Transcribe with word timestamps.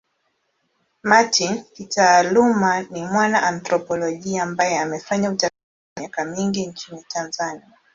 Martin 1.03 1.63
kitaaluma 1.73 2.81
ni 2.81 3.01
mwana 3.03 3.43
anthropolojia 3.43 4.43
ambaye 4.43 4.79
amefanya 4.79 5.29
utafiti 5.31 5.61
kwa 5.95 6.01
miaka 6.01 6.25
mingi 6.25 6.65
nchini 6.67 7.03
Tanzania. 7.07 7.69